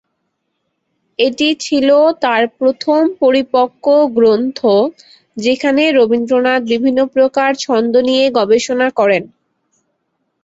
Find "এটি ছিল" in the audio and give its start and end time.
1.19-1.89